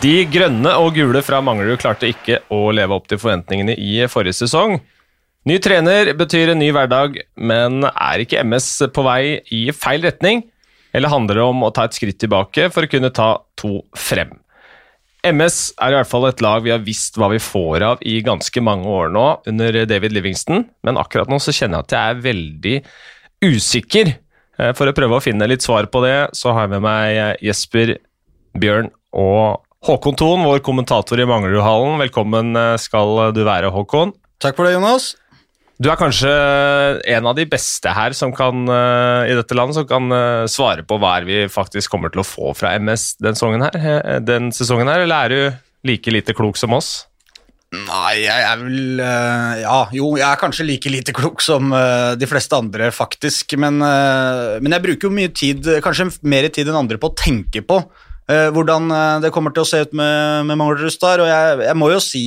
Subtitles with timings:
[0.00, 4.38] De grønne og gule fra Manglerud klarte ikke å leve opp til forventningene i forrige
[4.38, 4.78] sesong.
[5.44, 10.46] Ny trener betyr en ny hverdag, men er ikke MS på vei i feil retning?
[10.96, 13.28] Eller handler det om å ta et skritt tilbake for å kunne ta
[13.60, 14.32] to frem?
[15.28, 18.22] MS er i hvert fall et lag vi har visst hva vi får av i
[18.24, 22.14] ganske mange år nå, under David Livingston, men akkurat nå så kjenner jeg at jeg
[22.14, 22.76] er veldig
[23.52, 24.14] usikker.
[24.56, 27.44] Eh, For å prøve å finne litt svar på det, så har jeg med meg
[27.44, 27.98] Jesper,
[28.56, 31.96] Bjørn og Håkon Thon, vår kommentator i Manglerudhallen.
[32.02, 34.10] Velkommen eh, skal du være, Håkon.
[34.36, 35.14] Takk for det, Jonas.
[35.80, 36.28] Du er kanskje
[37.08, 40.84] en av de beste her som kan, eh, i dette landet som kan eh, svare
[40.84, 44.52] på hva vi faktisk kommer til å få fra MS den sesongen her, eh, den
[44.52, 47.06] sesongen her eller er du like lite klok som oss?
[47.72, 52.12] Nei, jeg er vel eh, Ja, jo, jeg er kanskje like lite klok som eh,
[52.20, 53.56] de fleste andre, faktisk.
[53.56, 57.16] Men, eh, men jeg bruker jo mye tid, kanskje mer tid enn andre, på å
[57.16, 58.06] tenke på eh,
[58.54, 61.22] hvordan eh, det kommer til å se ut med, med Manglerud Star.
[61.22, 62.24] Og jeg, jeg må jo si,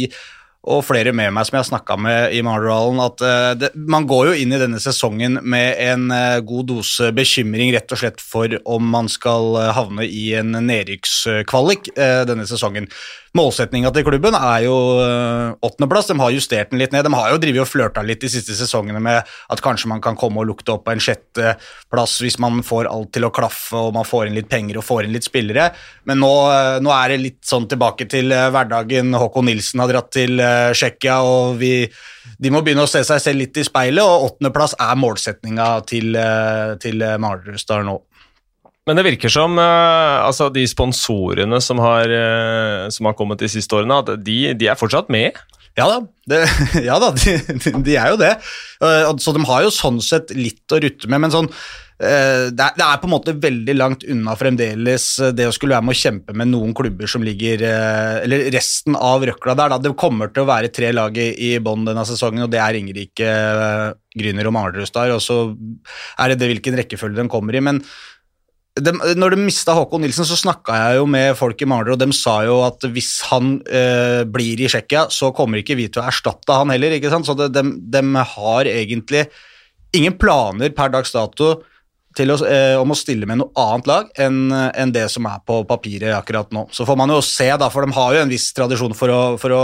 [0.63, 4.07] og flere med meg som jeg har snakka med i Manglerudhallen, at eh, det, man
[4.07, 8.23] går jo inn i denne sesongen med en eh, god dose bekymring rett og slett
[8.23, 12.87] for om man skal eh, havne i en nedrykkskvalik eh, denne sesongen.
[13.33, 16.11] Målsetninga til klubben er jo eh, åttendeplass.
[16.11, 17.01] De har justert den litt ned.
[17.07, 20.17] De har jo drevet og flørta litt de siste sesongene med at kanskje man kan
[20.19, 23.97] komme og lukte opp på en sjetteplass hvis man får alt til å klaffe og
[23.97, 25.71] man får inn litt penger og får inn litt spillere.
[26.05, 29.17] Men nå, eh, nå er det litt sånn tilbake til eh, hverdagen.
[29.17, 31.73] Håkon Nilsen har dratt til Tsjekkia, og vi,
[32.37, 36.13] de må begynne å se seg selv litt i speilet, og åttendeplass er målsetninga til,
[36.85, 37.97] til Manglerud nå.
[38.87, 43.51] Men det virker som eh, altså de sponsorene som har, eh, som har kommet de
[43.51, 45.39] siste årene, at de, de er fortsatt med.
[45.79, 46.41] Ja da, det,
[46.89, 47.37] ja da de,
[47.79, 48.35] de er jo det.
[48.83, 51.51] Eh, Så de har jo sånn sett litt å rutte med, men sånn
[52.03, 55.05] det er, på en måte veldig langt unna fremdeles
[55.37, 59.23] det å skulle være med å kjempe med noen klubber som ligger Eller resten av
[59.23, 59.71] røkla der.
[59.71, 59.77] Da.
[59.79, 63.29] Det kommer til å være tre lag i, bånn denne sesongen, og det er Ingerike,
[64.19, 65.13] Gryner og Manglerud Star.
[65.15, 67.63] Og så er det det hvilken rekkefølge de kommer i.
[67.69, 67.79] men
[68.73, 71.99] de, når de mista Håkon Nilsen, så snakka jeg jo med folk i Maler, og
[72.01, 76.01] de sa jo at hvis han eh, blir i Tsjekkia, så kommer ikke vi til
[76.01, 76.95] å erstatte han heller.
[76.97, 77.29] ikke sant?
[77.29, 77.63] Så de, de,
[77.93, 78.01] de
[78.33, 79.27] har egentlig
[79.93, 81.59] ingen planer per dags dato
[82.13, 85.63] å, eh, om å stille med noe annet lag enn en det som er på
[85.69, 86.67] papiret akkurat nå.
[86.71, 89.21] Så får man jo se, da, for de har jo en viss tradisjon for å,
[89.41, 89.61] for å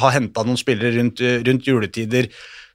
[0.00, 2.30] ha henta noen spillere rundt, rundt juletider.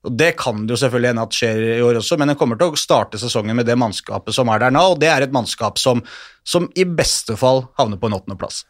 [0.08, 2.60] Og Det kan det jo selvfølgelig hende at skjer i år også, men en kommer
[2.60, 5.36] til å starte sesongen med det mannskapet som er der nå, og det er et
[5.36, 6.04] mannskap som,
[6.48, 8.64] som i beste fall havner på en åttendeplass.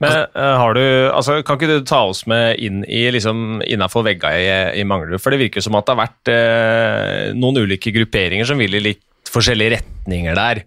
[0.00, 4.06] Men eh, har du, altså, Kan ikke du ta oss med inn i liksom, innafor
[4.06, 4.48] vegga i,
[4.80, 5.20] i Manglerud?
[5.20, 8.84] For det virker som at det har vært eh, noen ulike grupperinger som vil i
[8.86, 10.64] litt forskjellige retninger der.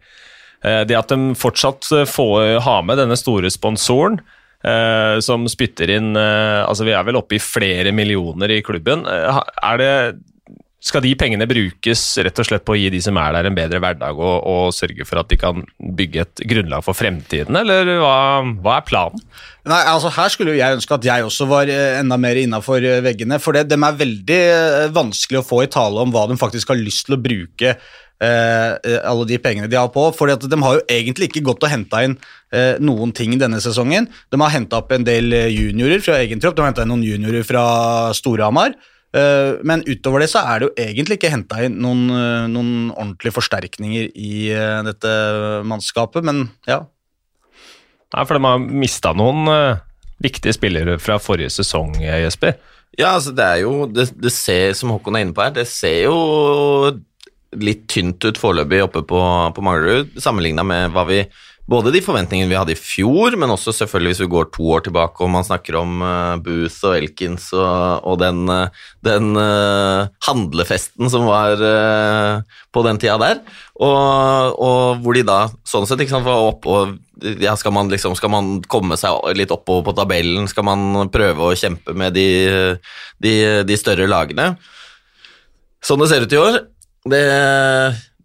[0.64, 4.20] Eh, det at de fortsatt eh, får ha med denne store sponsoren,
[4.64, 9.04] eh, som spytter inn altså Vi er vel oppe i flere millioner i klubben.
[9.04, 9.92] Er det,
[10.84, 13.58] skal de pengene brukes rett og slett på å gi de som er der, en
[13.58, 17.92] bedre hverdag og, og sørge for at de kan bygge et grunnlag for fremtiden, eller
[18.00, 18.16] hva,
[18.64, 19.26] hva er planen?
[19.68, 23.38] Nei, altså Her skulle jeg ønske at jeg også var enda mer innafor veggene.
[23.40, 24.42] For det, de er veldig
[24.96, 27.78] vanskelig å få i tale om hva de faktisk har lyst til å bruke
[28.24, 30.06] alle de pengene de har på.
[30.16, 32.16] For de har jo egentlig ikke gått og henta inn
[32.54, 34.08] eh, noen ting denne sesongen.
[34.32, 36.58] De har henta opp en del eh, juniorer fra egen tropp.
[36.58, 37.66] De har henta inn noen juniorer fra
[38.16, 38.78] Storhamar.
[39.14, 42.74] Eh, men utover det så er det jo egentlig ikke henta inn noen, eh, noen
[42.96, 45.14] ordentlige forsterkninger i eh, dette
[45.70, 46.26] mannskapet.
[46.26, 46.84] Men ja,
[48.14, 49.82] Nei, for de har mista noen eh,
[50.22, 52.60] viktige spillere fra forrige sesong, eh, Jesper.
[52.94, 55.66] Ja, altså det er jo det, det ser, Som Håkon er inne på her, det
[55.66, 56.18] ser jo
[57.62, 59.24] litt tynt ut foreløpig oppe på,
[59.56, 61.24] på Manglerud, sammenligna med hva vi
[61.70, 64.84] både de forventningene vi hadde i fjor, men også selvfølgelig hvis vi går to år
[64.84, 70.12] tilbake og man snakker om uh, Booth og Elkins og, og den, uh, den uh,
[70.28, 71.64] handlefesten som var
[72.74, 73.40] på den tida der,
[73.80, 76.94] og, og hvor de da sånn sett ikke sant, var oppe og
[77.40, 80.50] ja, skal, man liksom, skal man komme seg litt oppover på tabellen?
[80.52, 82.28] Skal man prøve å kjempe med de,
[83.24, 83.34] de,
[83.64, 84.56] de større lagene?
[85.84, 86.58] Sånn det ser ut i år,
[87.10, 87.24] det,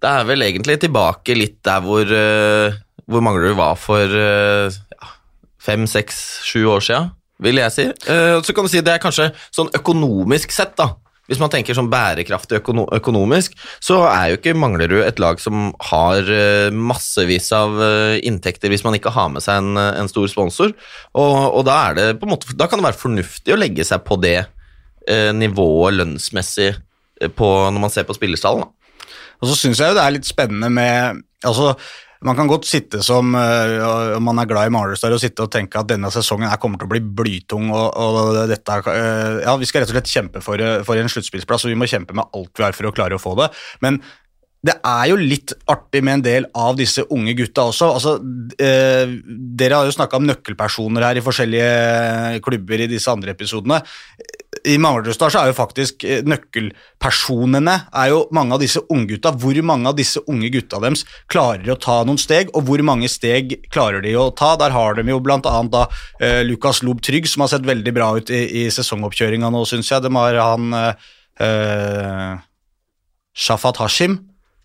[0.03, 2.79] det er vel egentlig tilbake litt der hvor, eh,
[3.09, 5.11] hvor Manglerud var for eh, ja,
[5.63, 7.11] fem, seks, sju år siden,
[7.43, 7.89] vil jeg si.
[8.11, 10.93] Eh, Så kan du si det er kanskje sånn økonomisk sett, da.
[11.29, 13.53] Hvis man tenker sånn bærekraftig økono økonomisk,
[13.85, 16.25] så er jo ikke Manglerud et lag som har
[16.73, 17.77] massevis av
[18.25, 20.73] inntekter hvis man ikke har med seg en, en stor sponsor.
[21.13, 25.29] Og, og da, måte, da kan det være fornuftig å legge seg på det eh,
[25.37, 26.71] nivået lønnsmessig
[27.37, 28.67] på, når man ser på spillerstallen.
[29.39, 31.77] Og så syns jeg jo det er litt spennende med Altså,
[32.27, 35.53] man kan godt sitte som uh, om man er glad i Marlestad og sitte og
[35.55, 37.69] tenke at denne sesongen her kommer til å bli blytung.
[37.71, 41.69] og, og dette, uh, ja, Vi skal rett og slett kjempe for, for en sluttspillsplass,
[41.69, 43.53] og vi må kjempe med alt vi har for å klare å få det.
[43.87, 44.01] Men
[44.59, 47.91] det er jo litt artig med en del av disse unge gutta også.
[47.95, 48.15] Altså,
[48.59, 53.79] eh, dere har jo snakka om nøkkelpersoner her i forskjellige klubber i disse andre episodene.
[54.67, 59.31] I Manglerudstad er jo faktisk eh, nøkkelpersonene er jo mange av disse unggutta.
[59.39, 63.07] Hvor mange av disse unge gutta deres klarer å ta noen steg, og hvor mange
[63.13, 64.57] steg klarer de å ta?
[64.59, 65.85] Der har de jo annet da
[66.19, 69.93] eh, Lukas Lob Trygg, som har sett veldig bra ut i, i sesongoppkjøringa nå, syns
[69.93, 70.03] jeg.
[70.03, 71.09] De har han eh,
[71.47, 72.37] eh
[73.39, 74.17] Shafat Hashim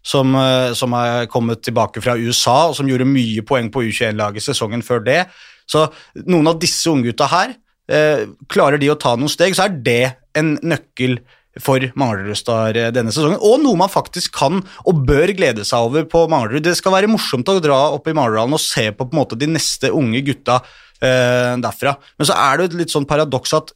[0.04, 4.44] som, eh, som er kommet tilbake fra USA, og som gjorde mye poeng på U21-laget
[4.44, 5.22] sesongen før det.
[5.70, 5.88] Så
[6.28, 7.56] noen av disse unggutta her,
[7.90, 11.20] eh, klarer de å ta noen steg, så er det en nøkkel
[11.62, 12.34] for Manglerud
[12.76, 16.64] eh, denne sesongen, og noe man faktisk kan og bør glede seg over på Manglerud.
[16.66, 19.52] Det skal være morsomt å dra opp i Manglerudhallen og se på, på måte, de
[19.52, 20.60] neste unge gutta
[20.98, 21.96] eh, derfra.
[22.18, 23.74] Men så er det et litt sånn paradoks at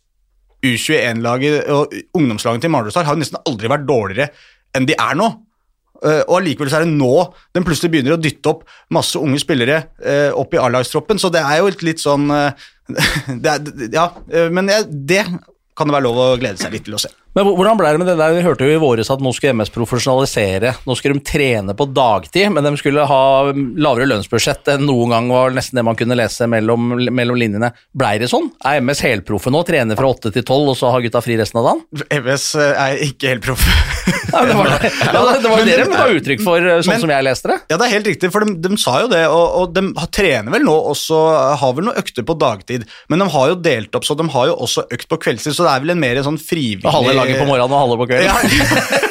[0.66, 4.32] U21-laget og ungdomslaget til Manglerudstad har nesten aldri vært dårligere
[4.76, 5.30] enn de er nå.
[6.04, 7.14] Uh, og allikevel er det nå
[7.58, 11.44] den plutselig begynner å dytte opp masse unge spillere uh, opp i A-lagstroppen, så det
[11.44, 12.30] er jo litt sånn
[13.44, 14.10] det er, Ja,
[14.54, 15.24] men det, det
[15.78, 17.12] kan det være lov å glede seg litt til å se.
[17.38, 18.34] Men hvordan ble det med det der?
[18.34, 20.72] Vi hørte jo i våres at nå skulle MS profesjonalisere.
[20.90, 23.22] Nå skulle de trene på dagtid, men de skulle ha
[23.54, 27.70] lavere lønnsbudsjett enn noen gang, var nesten det man kunne lese mellom, mellom linjene.
[27.94, 28.50] Blei det sånn?
[28.66, 29.62] Er MS helproffe nå?
[29.68, 32.08] Trener fra åtte til tolv, og så har gutta fri resten av dagen?
[32.24, 34.17] MS er ikke helproffe.
[34.38, 37.14] ja, det var det, ja, det, var det de ga uttrykk for, sånn men, som
[37.14, 37.58] jeg leste det.
[37.72, 40.54] Ja, det er helt riktig, for de, de sa jo det, og, og, de trener
[40.54, 41.22] vel nå også,
[41.62, 44.52] har vel noen økter på dagtid, men de har jo delt opp, så de har
[44.52, 47.50] jo også økt på kveldstid, så det er vel en mer sånn frivillig dager på
[47.50, 48.30] morgenen og halve på kvelden.
[48.30, 48.98] Ja.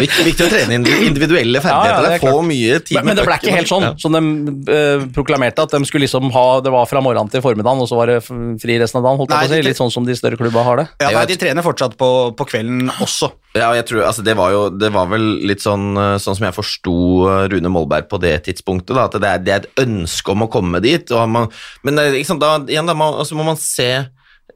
[0.00, 2.06] Viktig å trene individuelle ferdigheter.
[2.08, 4.22] Ja, ja, få mye tid Men, men det ble ikke helt sånn som de
[4.70, 7.98] uh, proklamerte, at de skulle liksom ha det var fra morgenen til formiddagen, og så
[7.98, 9.20] var det fri resten av dagen.
[9.20, 10.86] holdt jeg på å si, Litt sånn som de større klubba har det.
[11.02, 13.30] Ja, nei, De trener fortsatt på, på kvelden også.
[13.56, 16.46] Ja, jeg tror, altså det, var jo, det var vel litt sånn, eh, sånn som
[16.46, 16.94] jeg forsto
[17.30, 20.46] eh, Rune Molberg på det tidspunktet, da, at det er, det er, et ønske om
[20.46, 21.12] å komme dit.
[21.30, 21.50] Man,
[21.86, 23.90] men liksom, da, igjen da, man, altså må man se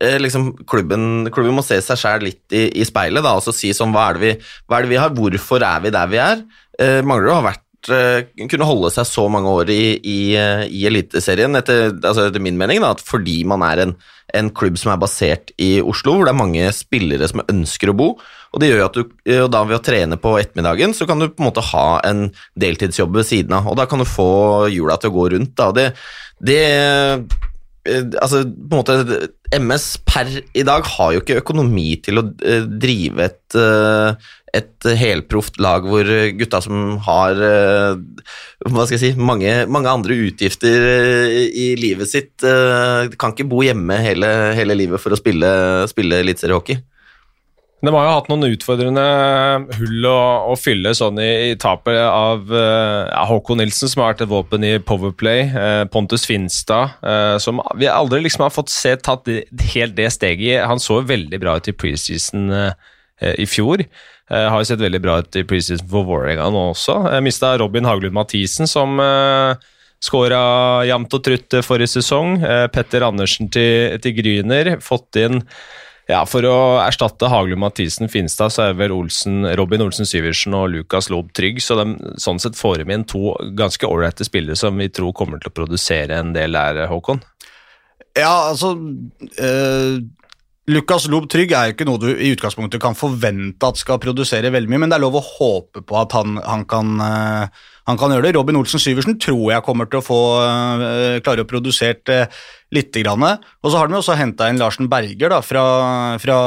[0.03, 3.55] Eh, liksom, klubben, klubben, må se seg sjøl litt i, i, speilet da, og så
[3.55, 4.33] si sånn, hva er, vi,
[4.67, 6.43] hva er, det vi, har, hvorfor er vi der vi er?
[6.83, 11.55] Eh, å ha vært kunne holde seg så mange år i, i, eh, i Eliteserien,
[11.59, 13.95] etter, altså etter, min mening, da, fordi man er en,
[14.35, 17.97] en, klubb som er basert i Oslo, hvor det er mange spillere som ønsker å
[17.99, 18.09] bo.
[18.55, 21.21] og det gjør jo at du, og da Ved å trene på ettermiddagen så kan
[21.21, 24.69] du på en måte ha en deltidsjobb ved siden av, og da kan du få
[24.73, 25.57] hjula til å gå rundt.
[25.59, 25.73] Da.
[25.75, 25.91] Det,
[26.41, 26.63] det
[27.85, 29.19] Eh, altså, på en måte,
[29.53, 33.57] MS per i dag har jo ikke økonomi til å drive et,
[34.55, 36.09] et helproft lag hvor
[36.39, 37.99] gutta som har uh,
[38.65, 40.89] hva skal jeg si, mange, mange andre utgifter
[41.45, 45.51] i livet sitt, kan ikke bo hjemme hele, hele livet for å spille,
[45.91, 46.79] spille eliteseriehockey.
[47.85, 49.05] De har jo hatt noen utfordrende
[49.77, 50.19] hull å,
[50.49, 54.65] å fylle sånn i, i tapet av uh, Håkon Nilsen, som har vært et våpen
[54.65, 55.45] i Powerplay.
[55.53, 59.29] Uh, Pontus Finstad, uh, som vi aldri liksom har fått se tatt
[59.75, 60.57] helt det steget i.
[60.65, 62.49] Han så veldig bra ut i preseason
[63.23, 63.85] i fjor.
[64.29, 66.97] har jo sett veldig bra ut i preseason for Vålerenga nå også.
[67.13, 69.55] Uh, Mista Robin Haglund Mathisen, som uh,
[70.03, 70.41] skåra
[70.89, 72.41] jevnt og trutt forrige sesong.
[72.75, 74.75] Petter Andersen til, til Gryner.
[74.85, 75.45] Fått inn
[76.11, 80.69] ja, For å erstatte Haglund Mathisen Finstad, så er vel Olsen, Robin Olsen Syversen og
[80.75, 81.63] Lukas Lob trygg.
[81.65, 81.87] Så de,
[82.21, 85.57] sånn sett får de inn to ganske ålreite spillere som vi tror kommer til å
[85.63, 87.25] produsere en del der, Håkon.
[88.15, 89.97] Ja, altså øh,
[90.73, 94.53] Lukas Lob Trygg er jo ikke noe du i utgangspunktet kan forvente at skal produsere
[94.53, 98.01] veldig mye, men det er lov å håpe på at han, han kan øh, han
[98.01, 98.37] kan gjøre det.
[98.39, 102.25] Robin Olsen Syversen tror jeg kommer til å få uh, klare å produsert uh,
[102.75, 103.25] lite grann.
[103.25, 105.65] Og så har de også henta inn Larsen Berger da, fra,
[106.23, 106.39] fra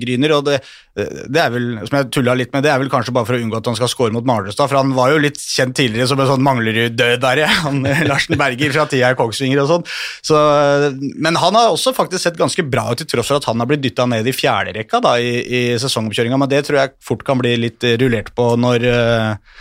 [0.00, 0.34] Gryner.
[0.36, 0.60] og det,
[0.96, 3.40] det, er vel, som jeg tulla litt med, det er vel kanskje bare for å
[3.42, 6.22] unngå at han skal score mot Marlestad, for han var jo litt kjent tidligere som
[6.22, 9.86] en sånn Manglerud-dødare, han Larsen Berger fra tida i Kongsvinger og sånn.
[10.24, 10.40] Så,
[11.14, 13.70] men han har også faktisk sett ganske bra ut, til tross for at han har
[13.70, 17.56] blitt dytta ned i fjerderekka i, i sesongoppkjøringa, men det tror jeg fort kan bli
[17.60, 19.56] litt rullert på når uh,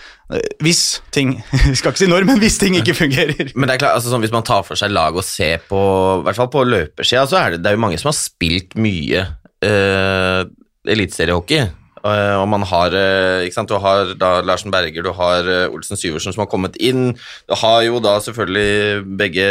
[0.63, 1.35] hvis ting
[1.69, 3.51] Vi skal ikke si når, men hvis ting ikke fungerer.
[3.53, 5.79] Men det er klart, altså sånn, Hvis man tar for seg lag og ser på
[6.19, 8.73] i hvert fall på løpersida, så er det, det er jo mange som har spilt
[8.79, 9.25] mye
[9.65, 10.45] uh,
[10.89, 11.67] eliteseriehockey.
[12.05, 15.73] Uh, og man har uh, ikke sant, Du har da Larsen Berger, du har uh,
[15.73, 17.15] Olsen Syversen som har kommet inn.
[17.49, 19.47] Du har jo da selvfølgelig begge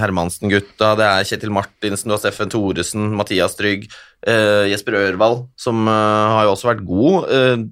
[0.00, 0.94] Hermansen-gutta.
[0.96, 3.88] Det er Kjetil Martinsen, du har Steffen Thoresen, Mathias Trygg,
[4.22, 7.64] Jesper Ørvald, som har jo også vært god.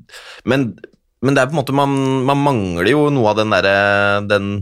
[0.50, 0.64] men
[1.24, 1.96] men det er på en måte man,
[2.28, 3.74] man mangler jo noe av den derre
[4.28, 4.52] den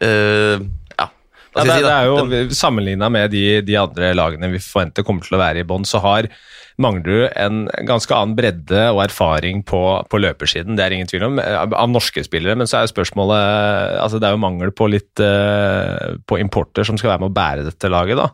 [0.00, 1.08] øh, Ja,
[1.56, 5.26] Ja, det, si, det er jo Sammenligna med de, de andre lagene vi forventer kommer
[5.26, 6.30] til å være i bånn, så har
[6.76, 9.80] Manglerud en ganske annen bredde og erfaring på,
[10.12, 10.76] på løpersiden.
[10.76, 12.56] Det er ingen tvil om, eh, av norske spillere.
[12.58, 16.84] Men så er jo spørsmålet altså Det er jo mangel på litt eh, på importer
[16.84, 18.20] som skal være med å bære dette laget.
[18.20, 18.28] da.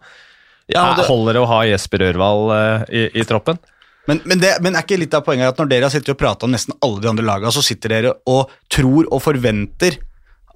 [0.74, 3.62] ja, det, Holder det å ha Jesper Ørvald eh, i, i troppen?
[4.10, 6.18] Men, men, det, men er ikke litt av poenget at når dere har sittet og
[6.18, 9.98] prata om nesten alle de andre lagene, så sitter dere og tror og forventer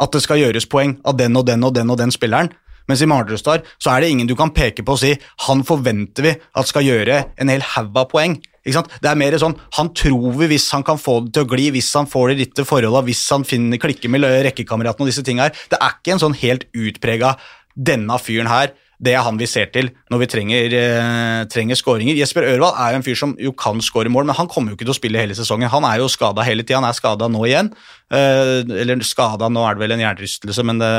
[0.03, 2.51] at det skal gjøres poeng av den og den og den og den spilleren.
[2.87, 5.15] Mens i Mardrud så er det ingen du kan peke på og si
[5.47, 8.37] han forventer vi at skal gjøre en hel haug av poeng.
[8.67, 11.69] Det er mer sånn han tror vi hvis han kan få det til å gli,
[11.75, 15.47] hvis han får de rette forholda, hvis han finner klikker med rekkekameratene og disse tinga
[15.47, 15.55] her.
[15.71, 17.37] Det er ikke en sånn helt utprega
[17.77, 22.17] denne fyren her det er han vi ser til når vi trenger, eh, trenger skåringer.
[22.17, 24.79] Jesper Ørvald er jo en fyr som jo kan skåre mål, men han kommer jo
[24.79, 25.69] ikke til å spille hele sesongen.
[25.73, 27.73] Han er jo skada hele tida, han er skada nå igjen.
[28.09, 30.93] Eh, eller skada, nå er det vel en hjernerystelse, men det,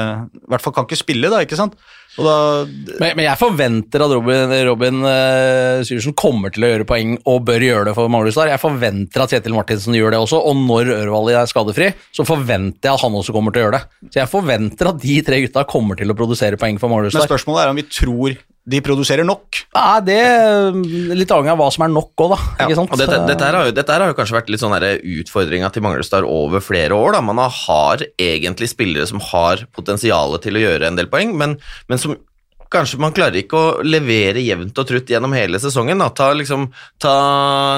[0.44, 1.77] i hvert fall kan ikke spille, da, ikke sant.
[2.18, 2.66] Da,
[2.98, 7.44] Men, men jeg forventer at Robin, Robin uh, Syversen kommer til å gjøre poeng og
[7.46, 10.94] bør gjøre det for Manglerud Jeg forventer at Kjetil Martinsen gjør det også, og når
[10.96, 14.10] Ørvald er skadefri, så forventer jeg at han også kommer til å gjøre det.
[14.10, 17.28] Så jeg forventer at de tre gutta kommer til å produsere poeng for Manglerud men
[17.28, 19.62] spørsmålet er om vi tror de produserer nok.
[19.72, 20.76] Ja, det er
[21.16, 22.40] litt avhengig av hva som er nok òg, da.
[22.66, 22.92] Ikke sant?
[22.92, 25.70] Og dette, dette, her har jo, dette her har jo kanskje vært litt sånn utfordringa
[25.72, 27.16] til Manglerud over flere år.
[27.16, 27.24] Da.
[27.24, 31.56] Man har egentlig spillere som har potensial til å gjøre en del poeng, men,
[31.88, 32.18] men som
[32.74, 36.04] kanskje man klarer ikke å levere jevnt og trutt gjennom hele sesongen.
[36.04, 36.10] Da.
[36.12, 36.68] Ta, liksom,
[37.00, 37.16] ta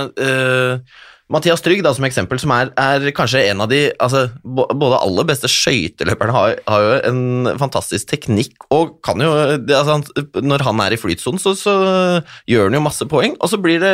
[0.09, 0.81] øh,
[1.29, 5.27] Mathias Trygg da, som eksempel, som er, er kanskje en av de altså, både aller
[5.29, 9.99] beste skøyteløperne, har, har, jo en fantastisk teknikk og kan jo altså,
[10.41, 11.73] Når han er i flytsonen, så, så,
[12.49, 13.93] gjør han jo masse poeng, og så blir det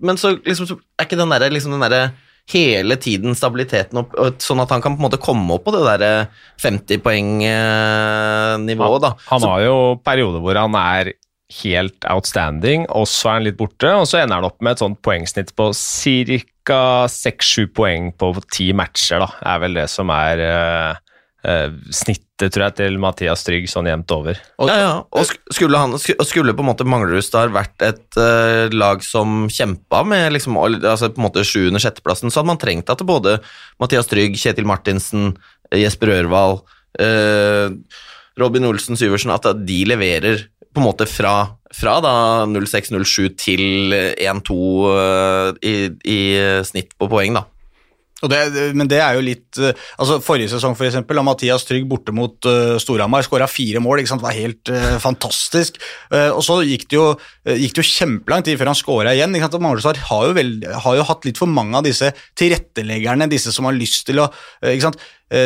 [0.00, 2.12] Men så, liksom, så er ikke den derre liksom, der,
[2.50, 4.10] hele tiden stabiliteten opp,
[4.42, 6.02] sånn at han kan på en måte komme opp på det der
[6.62, 9.10] 50-poeng-nivået, da.
[9.30, 11.04] Han har jo perioder hvor han er
[11.50, 14.82] helt outstanding, og så er han litt borte, og så ender han opp med et
[14.84, 16.80] sånt poengsnitt på ca.
[17.10, 19.30] 6-7 poeng på ti matcher, da.
[19.54, 20.98] er vel det som er uh,
[21.48, 24.38] uh, snittet, tror jeg, til Mathias Trygg, sånn jevnt over.
[24.62, 24.92] Og, ja, ja.
[25.02, 30.04] og skulle, han, skulle på en måte Manglerud Star vært et uh, lag som kjempa
[30.06, 33.40] med liksom, altså på en måte sjuende-sjetteplassen, så hadde man trengt at både
[33.82, 35.34] Mathias Trygg, Kjetil Martinsen,
[35.74, 36.64] Jesper Ørvald,
[38.40, 41.34] Robin Olsen Syversen, at de leverer på en måte fra,
[41.74, 44.58] fra 06-07 til 1-2
[45.66, 46.20] i, i,
[46.66, 47.46] snitt på poeng, da.
[48.20, 48.40] Det,
[48.76, 52.36] men det er jo litt altså Forrige sesong, for eksempel, da Mathias Trygg borte mot
[52.44, 54.02] uh, Storhamar skåra fire mål.
[54.02, 55.78] ikke sant, Det var helt uh, fantastisk.
[56.12, 57.06] Uh, og så gikk det jo,
[57.48, 59.32] gikk det jo kjempelang tid før han skåra igjen.
[59.32, 63.54] ikke sant, og Manglerud har, har jo hatt litt for mange av disse tilretteleggerne, disse
[63.56, 64.28] som har lyst til å
[64.68, 65.00] ikke sant,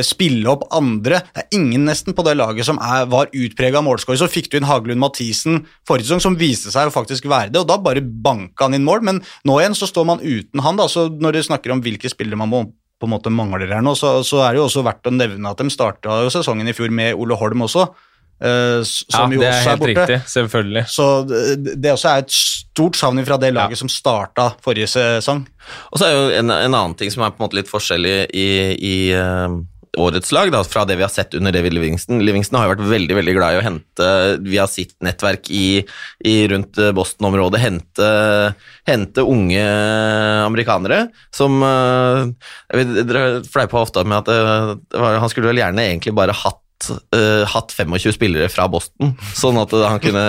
[0.07, 1.19] spille opp andre.
[1.35, 4.21] Det er ingen nesten på det laget som er, var utprega målskårer.
[4.23, 7.61] Så fikk du inn Hagelund Mathisen forrige sesong, som viste seg å faktisk være det,
[7.61, 9.05] og da bare banka han inn mål.
[9.05, 12.09] Men nå igjen så står man uten han, da, så når du snakker om hvilke
[12.13, 12.65] spillere man må
[13.01, 15.51] på en måte mangler her nå, så, så er det jo også verdt å nevne
[15.51, 17.89] at de starta jo sesongen i fjor med Ole Holm også.
[18.45, 19.93] Uh, som ja, jo også er borte.
[19.93, 20.85] Ja, det er helt riktig, selvfølgelig.
[20.91, 23.81] Så det, det også er et stort savn fra det laget Ja.
[23.85, 25.45] som starta forrige sesong.
[25.93, 28.17] Og så er jo en, en annen ting som er på en måte litt forskjellig
[28.35, 29.55] i, i uh,
[30.01, 32.23] årets lag, da, fra det vi har sett under David Livingston.
[32.25, 34.09] Livingston har jo vært veldig veldig glad i å hente
[34.45, 35.85] via sitt nettverk i,
[36.27, 38.11] i rundt Boston-området, hente,
[38.89, 39.63] hente unge
[40.45, 42.27] amerikanere som uh,
[42.71, 46.17] jeg vet, Dere fleipa ofte med at uh, det var, han skulle vel gjerne egentlig
[46.17, 50.25] bare hatt Uh, hatt 25 spillere fra Boston, sånn at uh, han kunne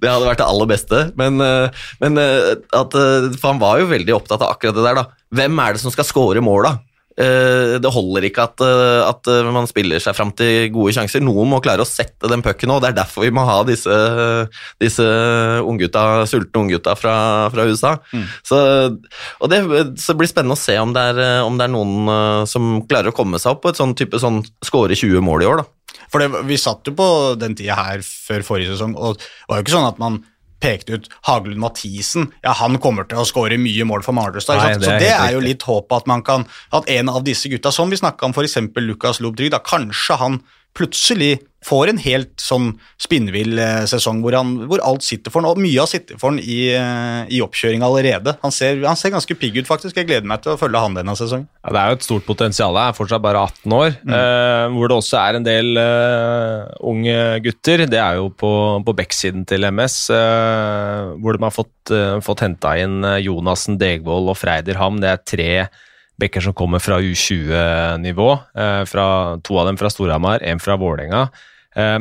[0.00, 4.16] Det hadde vært det aller beste, men, uh, men at For han var jo veldig
[4.16, 5.04] opptatt av akkurat det der, da.
[5.38, 6.72] Hvem er det som skal score mål, da?
[7.14, 8.62] Det holder ikke at,
[9.06, 11.22] at man spiller seg fram til gode sjanser.
[11.22, 12.80] Noen må klare å sette den pucken òg.
[12.82, 13.98] Det er derfor vi må ha disse,
[14.82, 15.06] disse
[15.62, 17.14] unggutta, sultne unggutta fra,
[17.54, 17.94] fra USA.
[18.10, 18.26] Mm.
[18.50, 18.58] Så,
[19.38, 19.62] og det,
[20.02, 23.12] så det blir spennende å se om det, er, om det er noen som klarer
[23.12, 25.70] å komme seg opp på et sånn type sånn score 20 mål i år, da.
[26.10, 29.60] For det, vi satt jo på den tida her før forrige sesong, og det var
[29.60, 30.22] jo ikke sånn at man
[30.64, 32.30] pekte ut Hagelund Mathisen.
[32.44, 34.58] Ja, han kommer til å skåre mye mål for Marderstad.
[34.62, 35.48] Nei, det er Så det er jo riktig.
[35.52, 38.56] litt håp at man kan At en av disse gutta, som vi snakka om f.eks.
[38.80, 40.40] Lukas Lobdryg, da kanskje han
[40.74, 45.50] plutselig får en helt sånn spinnvill eh, sesong hvor, han, hvor alt sitter for han,
[45.50, 48.36] og mye har sittet for han i, eh, i oppkjøringa allerede.
[48.44, 49.96] Han ser, han ser ganske pigg ut, faktisk.
[49.98, 51.48] Jeg gleder meg til å følge han denne sesongen.
[51.64, 52.78] Ja, det er jo et stort potensial.
[52.80, 53.96] Jeg er fortsatt bare 18 år.
[54.04, 57.16] eh, hvor det også er en del eh, unge
[57.46, 57.86] gutter.
[57.90, 58.52] Det er jo på,
[58.84, 64.30] på backsiden til MS, eh, hvor de har fått, uh, fått henta inn Jonassen, Degvold
[64.32, 65.00] og Freider Ham.
[65.02, 65.50] Det er tre
[66.20, 68.30] bekker som kommer fra U20-nivå.
[68.54, 69.06] Eh, fra
[69.42, 71.28] To av dem fra Storhamar, én fra Vålerenga.
[71.74, 71.98] Eh,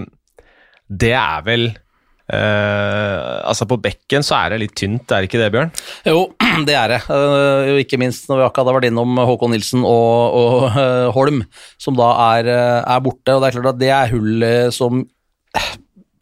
[1.04, 5.42] det er vel eh, Altså, på bekken så er det litt tynt, er det ikke
[5.42, 5.74] det, Bjørn?
[6.08, 6.26] Jo,
[6.68, 7.02] det er det.
[7.10, 11.44] Uh, ikke minst når vi akkurat har vært innom Håkon Nilsen og, og uh, Holm,
[11.82, 13.36] som da er, uh, er, borte.
[13.36, 15.04] og Det er klart at det er hull som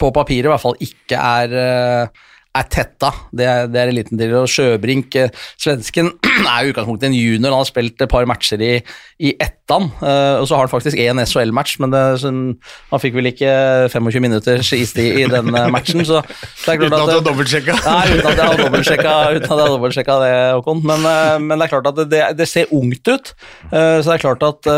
[0.02, 2.10] på papiret i hvert fall ikke er
[2.52, 3.12] er tetta.
[3.32, 4.34] Det er, det er eliten til.
[4.42, 6.12] Og Sjøbrink, eh, svensken,
[6.52, 7.54] er i utgangspunktet en junior.
[7.54, 8.74] Han har spilt et par matcher i,
[9.24, 12.42] i Ettan, uh, og så har han faktisk én SHL-match, men det, sånn,
[12.92, 13.52] han fikk vel ikke
[13.94, 16.04] 25 minutters istid i den matchen.
[16.08, 17.78] Så det klart uten at, du har dobbeltsjekka?
[17.86, 20.84] Nei, uten at jeg har dobbeltsjekka, uten at jeg har dobbeltsjekka det, Håkon.
[20.92, 21.08] Men,
[21.46, 23.32] men, det er klart at det, det ser ungt ut.
[23.70, 24.70] så det er klart at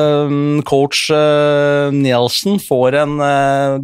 [0.69, 1.07] coach
[1.95, 3.15] Nielsen får en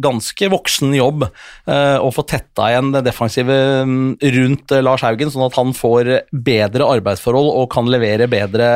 [0.04, 5.56] ganske voksen jobb å få tetta igjen det defensive rundt eh, Lars Haugen, sånn at
[5.58, 8.68] han får bedre arbeidsforhold og kan levere bedre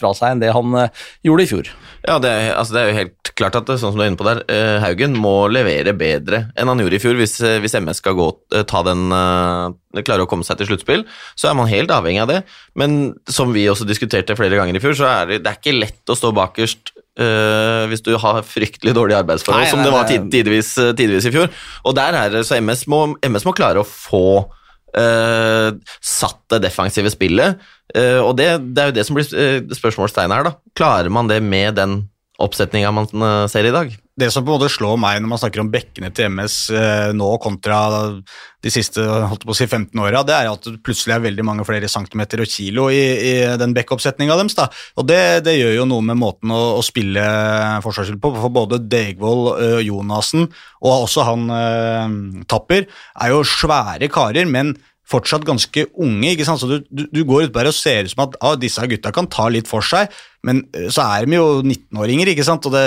[0.00, 1.72] fra seg enn det han eh, gjorde i fjor.
[2.02, 4.20] Ja, det er, altså det er jo helt klart at sånn som du er inne
[4.20, 8.02] på der, eh, Haugen må levere bedre enn han gjorde i fjor hvis, hvis MS
[8.02, 8.28] skal gå,
[8.68, 9.04] ta den
[10.00, 11.02] klarer å komme seg til sluttspill,
[11.36, 12.40] så er man helt avhengig av det.
[12.78, 15.76] Men som vi også diskuterte flere ganger i fjor, så er det, det er ikke
[15.76, 20.70] lett å stå bakerst Uh, hvis du har fryktelig dårlige arbeidsforhold, som det var tidvis,
[20.96, 21.50] tidvis, i fjor.
[21.84, 24.24] Og der er det, så MS må, MS må klare å få
[24.96, 25.68] uh,
[26.00, 27.60] satt det defensive spillet.
[27.92, 29.28] Uh, og det, det, er jo det som blir
[29.76, 30.56] spørsmålstegnet her, da.
[30.78, 31.98] Klarer man det med den
[32.42, 33.12] oppsetninga man
[33.52, 33.92] ser i dag?
[34.20, 37.10] Det som på en måte slår meg når man snakker om bekkene til MS eh,
[37.16, 37.78] nå kontra
[38.62, 41.46] de siste holdt på å si 15 åra, det er at det plutselig er veldig
[41.48, 44.58] mange flere centimeter og kilo i, i den bekkoppsetninga deres.
[44.58, 44.68] Da.
[45.00, 47.24] Og det, det, gjør jo noe med måten å, å spille
[47.82, 48.34] forsvarsspill på.
[48.36, 54.76] For både Degvold, uh, Jonassen og også han uh, Tapper er jo svære karer, men
[55.12, 56.32] fortsatt ganske unge.
[56.32, 56.62] ikke sant?
[56.62, 59.12] Så Du, du, du går ut der og ser ut som at ah, disse gutta
[59.14, 60.12] kan ta litt for seg,
[60.46, 62.82] men eh, så er de jo 19-åringer, ikke sant, og det,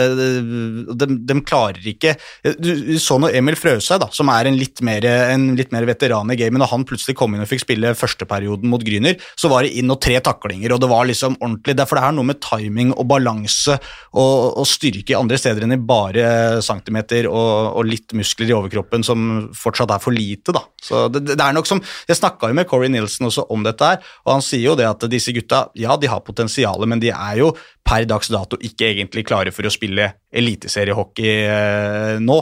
[1.00, 2.15] de, de, klarer ikke
[2.60, 5.88] Du, du så nå Emil Frøshaug, da, som er en litt, mer, en litt mer
[5.88, 6.60] veteran i gamet.
[6.62, 9.91] Når han plutselig kom inn og fikk spille førsteperioden mot Gryner, så var det inn
[9.94, 11.78] og tre taklinger, og det var liksom ordentlig.
[11.80, 15.80] Derfor det er noe med timing og balanse og, og styrke andre steder enn i
[15.80, 20.65] bare centimeter og, og, litt muskler i overkroppen som fortsatt er for lite, da.
[20.84, 23.88] Så det, det er nok som Jeg snakka jo med Corey Nilsen også om dette
[23.88, 27.12] her, og han sier jo det at disse gutta, ja, de har potensialet, men de
[27.13, 27.54] er jo jo
[27.86, 32.42] per dags dato ikke egentlig klare for å spille eliteseriehockey eh, nå.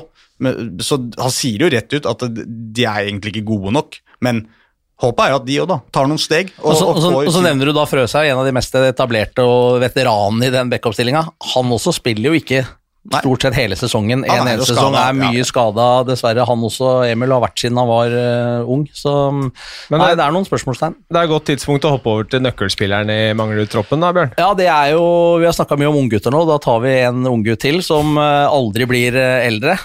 [0.83, 4.45] Så han sier jo rett ut at de er egentlig ikke gode nok, men
[5.03, 6.51] Håpet er jo at de òg tar noen steg.
[6.61, 8.75] Og, og, så, og, så, og, så, nevner du da Frøshaug, en av de mest
[8.77, 11.25] etablerte og veteranene i den backup-stillinga.
[11.55, 12.61] Han også spiller jo ikke
[13.03, 14.21] Stort sett hele sesongen.
[14.23, 15.45] En eneste sesong er mye ja.
[15.47, 16.45] skada, dessverre.
[16.47, 18.85] Han også, Emil, har vært siden han var uh, ung.
[18.95, 20.95] Så Men nei, det, det, er noen spørsmålstegn.
[21.11, 24.31] Det er et godt tidspunkt å hoppe over til nøkkelspilleren i Manglerud-troppen, da, Bjørn?
[24.39, 25.03] Ja, det er jo
[25.41, 26.45] Vi har snakka mye om unggutter nå.
[26.47, 29.75] Da tar vi en unggutt til som uh, aldri blir uh, eldre.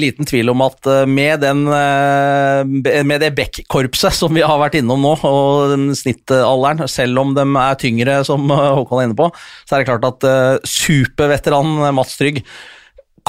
[0.00, 5.14] liten tvil om at med den Med det Beck-korpset som vi har vært innom nå,
[5.24, 9.30] og snittalderen, selv om de er tyngre, som Håkon er inne på,
[9.64, 10.26] så er det klart at
[10.68, 12.42] superveteran Mats Mats Trygg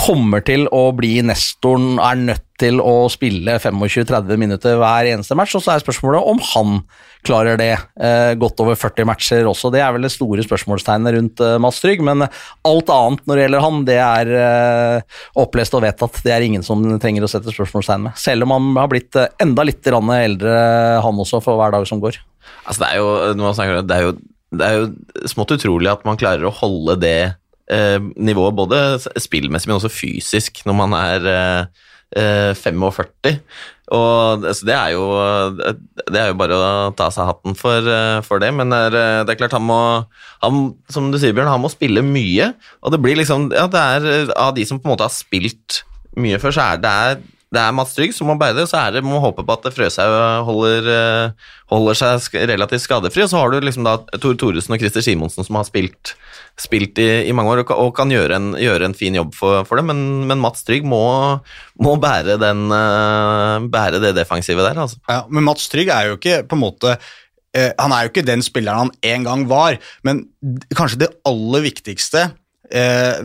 [0.02, 5.54] kommer til å bli nestoren, er nødt til å spille 25-30 minutter hver eneste match.
[5.58, 6.78] Og så er spørsmålet om han
[7.28, 9.70] klarer det eh, godt over 40 matcher også.
[9.74, 13.46] Det er vel det store spørsmålstegnet rundt eh, Mads Trygg, men alt annet når det
[13.46, 16.22] gjelder han, det er eh, opplest og vedtatt.
[16.24, 18.18] Det er ingen som trenger å sette spørsmålstegn med.
[18.22, 20.56] Selv om han har blitt eh, enda litt eldre,
[21.04, 22.22] han også, for hver dag som går.
[22.64, 24.18] Altså, det er jo, det er jo,
[24.56, 27.20] det er jo smått utrolig at man klarer å holde det
[27.72, 33.38] nivået, både spillmessig, men også fysisk, når man er eh, 45.
[33.92, 35.04] Og altså, det er, jo,
[36.08, 39.26] det er jo bare å ta seg hatten for, eh, for det, men det er,
[39.28, 39.80] det er, klart han må
[40.44, 42.54] han, Som du sier, Bjørn, han må spille mye.
[42.82, 45.84] Og det blir liksom Ja, det er av de som på en måte har spilt
[46.20, 48.80] mye før, så er det er det er Mats Trygg som må bære det, så
[48.80, 50.14] er det, må håpe på at Frøshaug
[50.48, 53.26] holder, eh, holder, seg relativt skadefri.
[53.26, 56.14] Og så har du liksom da Tor Thoresen og Christer Simonsen som har spilt,
[56.60, 59.66] spilt i, i, mange år og, og kan gjøre en, gjøre en, fin jobb for,
[59.68, 61.04] for det, men, men, Mats Trygg må,
[61.84, 64.80] må bære, den, uh, bære, det defensive der.
[64.86, 65.02] Altså.
[65.12, 68.28] Ja, men Mats Trygg er jo ikke på en måte uh, Han er jo ikke
[68.32, 69.76] den spilleren han en gang var,
[70.08, 70.24] men
[70.72, 72.38] kanskje det aller viktigste eh,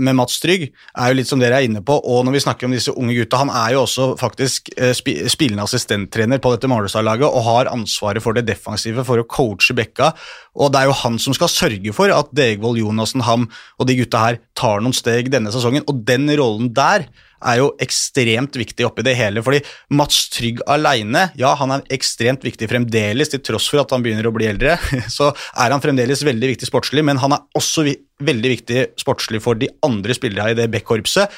[0.03, 2.67] med Mats Trygg er jo litt som dere er inne på, og når vi snakker
[2.67, 6.71] om disse unge gutta Han er jo også faktisk eh, sp spillende assistenttrener på dette
[6.71, 10.13] Mardøsa-laget og har ansvaret for det defensive for å coache Bekka.
[10.57, 13.99] Og det er jo han som skal sørge for at Degvold Jonassen, Ham og de
[14.01, 15.87] gutta her tar noen steg denne sesongen.
[15.87, 17.07] Og den rollen der
[17.45, 19.43] er jo ekstremt viktig oppi det hele.
[19.45, 19.63] fordi
[19.97, 24.29] Mats Trygg aleine, ja, han er ekstremt viktig fremdeles, til tross for at han begynner
[24.29, 24.79] å bli eldre.
[25.17, 27.87] Så er han fremdeles veldig viktig sportslig, men han er også
[28.27, 31.33] veldig viktig sportslig for de andre spillerne i det backkorpset.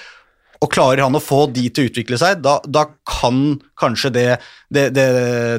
[0.59, 4.29] Og klarer han å få de til å utvikle seg, da, da kan kanskje det,
[4.75, 5.07] det, det,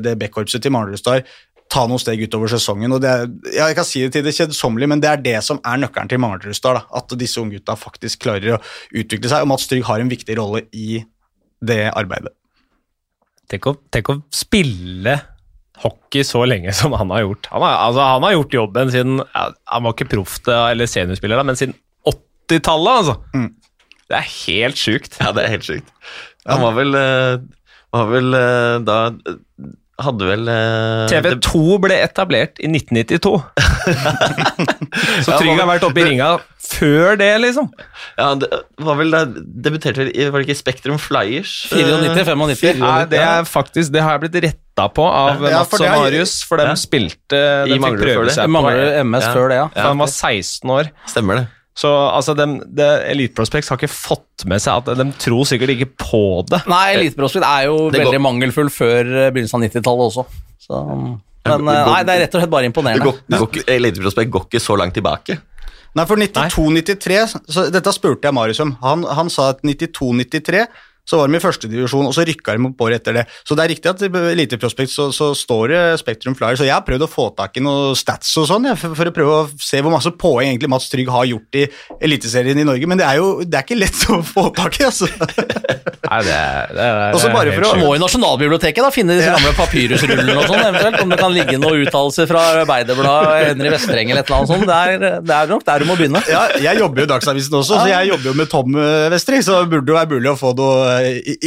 [0.04, 1.24] det backkorpset til Manglerud Star
[1.70, 2.92] ta noen steg utover sesongen.
[2.96, 5.38] og det er, ja, Jeg kan si det til det kjedsommelige, men det er det
[5.46, 6.82] som er nøkkelen til Manglerudstad.
[6.90, 10.66] At disse unggutta faktisk klarer å utvikle seg, og Mats Trygg har en viktig rolle
[10.74, 11.04] i
[11.62, 12.34] det arbeidet.
[13.50, 15.18] Tenk å, tenk å spille
[15.84, 17.50] hockey så lenge som han har gjort.
[17.54, 21.46] Han har, altså, han har gjort jobben siden Han var ikke proff eller seniorspiller, da,
[21.48, 21.78] men siden
[22.10, 23.16] 80-tallet, altså.
[23.38, 23.54] Mm.
[24.10, 25.18] Det er helt sjukt.
[25.22, 25.94] Ja, det er helt sjukt.
[26.50, 27.42] Han var vel, eh,
[27.94, 28.98] var vel eh, da
[30.00, 33.34] hadde vel eh, TV2 ble etablert i 1992.
[35.26, 36.30] så Trygg har vært oppe i ringa
[36.70, 37.70] før det, liksom.
[38.20, 38.50] Ja, det
[38.86, 41.54] var vel da debuterte vel i Var det ikke Spektrum Flyers?
[41.74, 42.82] 94, 95.
[42.84, 45.94] Nei, det, er faktisk, det har jeg blitt retta på av Ja, Mats og det
[45.96, 46.76] Marius, for de Ja.
[46.80, 48.36] spilte De fikk Manglerud prøve det.
[48.38, 48.66] seg på
[49.04, 49.34] MS Ja.
[49.34, 49.70] før det, ja.
[49.74, 50.92] for Han var 16 år.
[51.10, 51.48] Stemmer det.
[51.80, 52.34] Så altså,
[53.08, 56.60] Elite Prospects har ikke fått med seg at de tror sikkert ikke på det.
[56.68, 60.26] Nei, Elite Prospect er jo Det går- veldig mangelfull før eh, begynnelsen av 90-tallet også.
[60.66, 60.82] Så,
[61.48, 63.06] men eh, nei, det er rett og slett bare Det imponerende.
[63.08, 65.40] går, det går ikke, Eliteprospekt går ikke så langt tilbake.
[65.98, 68.76] Nei, for 92-93 Dette spurte jeg Marius om.
[68.84, 70.68] Han, han sa at 92-93
[71.10, 73.26] så var de i førstedivisjon, og så rykka de opp året etter det.
[73.48, 76.68] Så det er riktig at i Elite Prospect så, så står det Spektrum Flyer, så
[76.68, 79.38] jeg har prøvd å få tak i noen stats og sånn, for, for å prøve
[79.40, 81.66] å se hvor masse poeng egentlig Mats Trygg har gjort i
[82.06, 84.88] Eliteserien i Norge, men det er jo det er ikke lett å få tak i,
[84.90, 85.10] altså.
[86.10, 87.82] Nei, det er, det er Og så bare for helt å-.
[87.84, 91.02] Må i Nasjonalbiblioteket da finne disse gamle papyrusrullene og sånn, eventuelt.
[91.04, 94.66] Om det kan ligge noen uttalelser fra Arbeiderbladet, Henry Vestreng eller et eller annet sånt.
[94.70, 96.22] Det er, det er nok der du må begynne.
[96.32, 98.80] Ja, jeg jobber jo i Dagsavisen også, så jeg jobber jo med Tom
[99.14, 100.99] Vestring, så det burde jo være mulig å få noe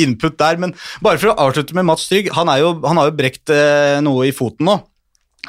[0.05, 0.59] input der.
[0.62, 3.53] Men bare for å avslutte med Mats Trygg, han, er jo, han har jo brekt
[3.55, 4.79] eh, noe i foten nå.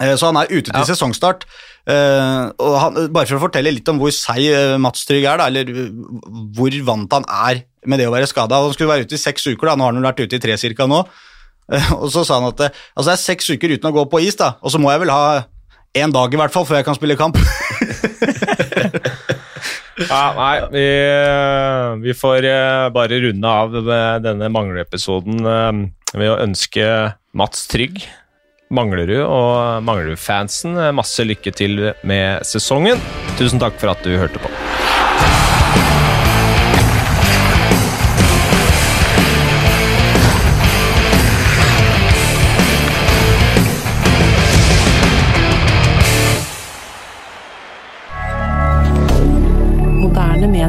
[0.02, 0.88] Eh, Så han er ute til Ja.
[0.90, 1.46] sesongstart.
[1.84, 5.38] Eh, og han, bare for å fortelle litt om hvor seig eh, Mats Trygg er,
[5.42, 5.92] da, eller eh,
[6.56, 8.62] hvor vant han er med det å være skada.
[8.64, 9.76] Han skulle være ute i seks uker, da.
[9.76, 11.04] nå har han vært ute i tre cirka nå.
[11.72, 14.06] Eh, Og så sa han at eh, altså det er seks uker uten å gå
[14.12, 15.44] på is, da, og så må jeg vel ha
[15.94, 17.38] én dag i hvert fall før jeg kan spille kamp.
[20.02, 20.86] Ja, nei, vi,
[22.08, 23.76] vi får eh, bare runde av
[24.24, 25.72] denne mangleepisoden eh,
[26.18, 26.88] ved å ønske
[27.38, 28.02] Mats Trygg,
[28.74, 33.02] Manglerud og Manglerud-fansen eh, masse lykke til med sesongen.
[33.38, 34.50] Tusen takk for at du hørte på.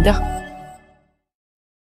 [0.04, 0.33] dire